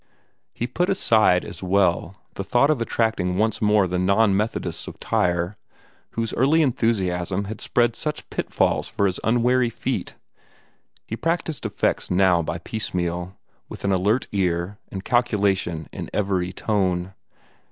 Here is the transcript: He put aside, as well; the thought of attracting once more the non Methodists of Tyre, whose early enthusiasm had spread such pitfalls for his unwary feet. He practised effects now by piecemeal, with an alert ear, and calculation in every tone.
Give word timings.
He 0.51 0.65
put 0.65 0.89
aside, 0.89 1.45
as 1.45 1.61
well; 1.61 2.15
the 2.33 2.43
thought 2.43 2.71
of 2.71 2.81
attracting 2.81 3.37
once 3.37 3.61
more 3.61 3.85
the 3.85 3.99
non 3.99 4.35
Methodists 4.35 4.87
of 4.87 4.99
Tyre, 4.99 5.57
whose 6.13 6.33
early 6.33 6.63
enthusiasm 6.63 7.43
had 7.43 7.61
spread 7.61 7.95
such 7.95 8.27
pitfalls 8.31 8.87
for 8.87 9.05
his 9.05 9.19
unwary 9.23 9.69
feet. 9.69 10.15
He 11.05 11.15
practised 11.15 11.67
effects 11.67 12.09
now 12.09 12.41
by 12.41 12.57
piecemeal, 12.57 13.37
with 13.69 13.83
an 13.83 13.91
alert 13.91 14.27
ear, 14.31 14.79
and 14.91 15.05
calculation 15.05 15.87
in 15.91 16.09
every 16.15 16.51
tone. 16.51 17.13